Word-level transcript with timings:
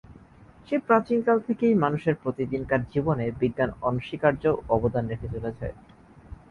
সেই 0.67 0.81
প্রাচীন 0.87 1.19
কাল 1.21 1.37
থেকেই 1.47 1.73
মানুষের 1.75 2.15
প্রতিদিনকার 2.15 2.81
জীবনে 2.93 3.25
বিজ্ঞান 3.41 3.69
অনস্বীকার্য 3.81 4.43
অবদান 4.69 5.03
রেখে 5.07 5.27
চলেছে। 5.33 5.67